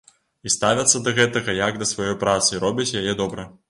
І 0.47 0.53
ставяцца 0.53 1.01
да 1.09 1.13
гэтага 1.21 1.57
як 1.61 1.79
да 1.85 1.91
сваёй 1.93 2.19
працы 2.27 2.51
і 2.55 2.67
робяць 2.69 2.93
яе 3.05 3.21
добра. 3.27 3.53